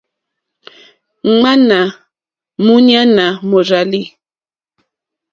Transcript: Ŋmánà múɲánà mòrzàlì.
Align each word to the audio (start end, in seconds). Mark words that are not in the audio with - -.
Ŋmánà 1.33 1.79
múɲánà 2.65 3.25
mòrzàlì. 3.49 4.01